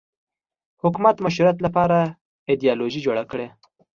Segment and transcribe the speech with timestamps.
[0.83, 1.97] حکومت مشروعیت لپاره
[2.49, 3.47] ایدیالوژي جوړه کړي